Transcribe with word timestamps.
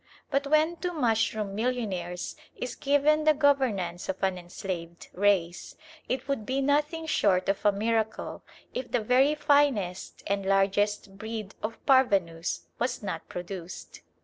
But 0.31 0.47
when 0.47 0.77
to 0.77 0.93
mushroom 0.93 1.53
millionaires 1.53 2.35
is 2.55 2.73
given 2.73 3.23
the 3.23 3.35
governance 3.35 4.09
of 4.09 4.23
an 4.23 4.35
enslaved 4.35 5.09
race, 5.13 5.75
it 6.09 6.27
would 6.27 6.43
be 6.43 6.59
nothing 6.59 7.05
short 7.05 7.47
of 7.47 7.63
a 7.67 7.71
miracle 7.71 8.41
if 8.73 8.89
the 8.91 8.99
very 9.01 9.35
finest 9.35 10.23
and 10.25 10.43
largest 10.43 11.19
breed 11.19 11.53
of 11.61 11.77
parvenus 11.85 12.61
was 12.79 13.03
not 13.03 13.29
produced. 13.29 14.01